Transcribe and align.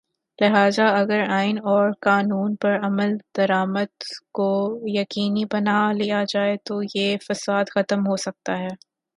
لہذا 0.39 0.85
اگر 0.99 1.19
آئین 1.29 1.57
اور 1.63 1.91
قانون 2.01 2.55
پر 2.55 2.77
عمل 2.83 3.11
درآمد 3.37 3.91
کو 4.31 4.49
یقینی 4.89 5.45
بنا 5.51 5.79
لیا 5.91 6.23
جائے 6.29 6.55
تویہ 6.65 7.17
فساد 7.27 7.65
ختم 7.75 8.07
ہو 8.07 8.15
سکتا 8.17 8.57
ہے۔ 8.59 8.73